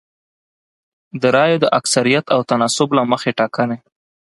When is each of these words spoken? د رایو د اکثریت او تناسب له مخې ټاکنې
د 1.21 1.23
رایو 1.35 1.61
د 1.63 1.65
اکثریت 1.79 2.25
او 2.35 2.39
تناسب 2.49 2.89
له 2.97 3.03
مخې 3.11 3.31
ټاکنې 3.39 3.77